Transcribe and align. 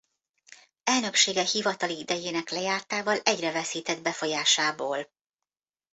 Elnöksége 0.83 1.43
hivatali 1.45 1.97
idejének 1.99 2.49
lejártával 2.49 3.19
egyre 3.23 3.51
veszített 3.51 4.01
befolyásából. 4.01 5.07